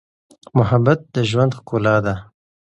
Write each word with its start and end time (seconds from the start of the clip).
محبت 0.57 0.99
د 1.13 1.15
ژوند 1.29 1.51
ښکلا 1.57 1.95
ده. 2.05 2.15